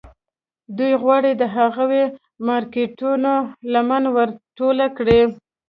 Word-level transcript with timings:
دوی 0.77 0.93
غواړي 1.01 1.31
د 1.37 1.43
هغو 1.55 1.89
مارکيټونو 2.47 3.33
لمن 3.73 4.03
ور 4.15 4.29
ټوله 4.57 4.85
کړي. 4.97 5.21